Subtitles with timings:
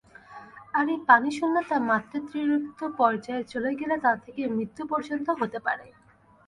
[0.73, 5.85] আর এই পানিশূন্যতা মাত্রাতিরিক্ত পর্যায়ে চলে গেলে তা থেকে মৃত্যু পর্যন্ত হতে পারে।